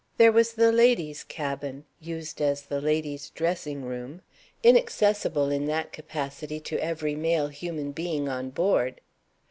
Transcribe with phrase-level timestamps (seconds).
[0.17, 4.23] There was the ladies' cabin (used as the ladies' dressing room;
[4.63, 8.99] inaccessible, in that capacity, to every male human being on board).